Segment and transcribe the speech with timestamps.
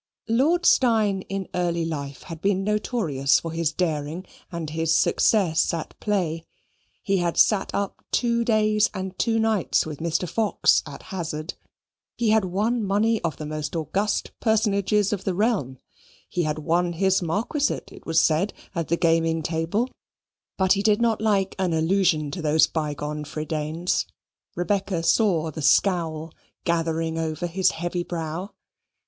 [0.27, 5.93] Lord Steyne in early life had been notorious for his daring and his success at
[5.99, 6.43] play.
[7.03, 10.27] He had sat up two days and two nights with Mr.
[10.27, 11.53] Fox at hazard.
[12.17, 15.77] He had won money of the most august personages of the realm:
[16.27, 19.87] he had won his marquisate, it was said, at the gaming table;
[20.57, 24.07] but he did not like an allusion to those bygone fredaines.
[24.55, 26.33] Rebecca saw the scowl
[26.63, 28.49] gathering over his heavy brow.